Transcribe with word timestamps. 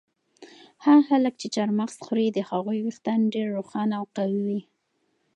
هغه 0.83 1.01
خلک 1.09 1.33
چې 1.41 1.47
چهارمغز 1.53 1.95
خوري 2.05 2.27
د 2.31 2.39
هغوی 2.49 2.77
ویښتان 2.81 3.19
ډېر 3.33 3.47
روښانه 3.57 3.93
او 3.99 4.05
قوي 4.15 4.41
وي. 4.47 4.61